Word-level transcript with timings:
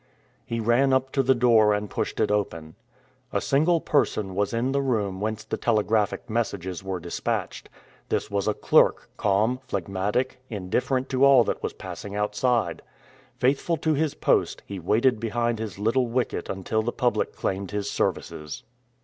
He 0.47 0.59
ran 0.59 0.93
up 0.93 1.11
to 1.11 1.21
the 1.21 1.35
door 1.35 1.75
and 1.75 1.87
pushed 1.87 2.19
it 2.19 2.31
open. 2.31 2.73
A 3.31 3.39
single 3.39 3.79
person 3.79 4.33
was 4.33 4.51
in 4.51 4.71
the 4.71 4.81
room 4.81 5.21
whence 5.21 5.43
the 5.43 5.57
telegraphic 5.57 6.27
messages 6.27 6.83
were 6.83 6.99
dispatched. 6.99 7.69
This 8.09 8.31
was 8.31 8.47
a 8.47 8.55
clerk, 8.55 9.11
calm, 9.15 9.59
phlegmatic, 9.67 10.39
indifferent 10.49 11.07
to 11.09 11.23
all 11.23 11.43
that 11.43 11.61
was 11.61 11.73
passing 11.73 12.15
outside. 12.15 12.81
Faithful 13.37 13.77
to 13.77 13.93
his 13.93 14.15
post, 14.15 14.63
he 14.65 14.79
waited 14.79 15.19
behind 15.19 15.59
his 15.59 15.77
little 15.77 16.07
wicket 16.07 16.49
until 16.49 16.81
the 16.81 16.91
public 16.91 17.35
claimed 17.35 17.69
his 17.69 17.87
services. 17.87 18.63